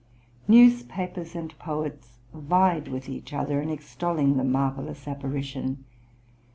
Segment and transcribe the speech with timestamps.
[0.47, 5.85] Newspapers and poets vied with each other in extolling the marvellous apparition.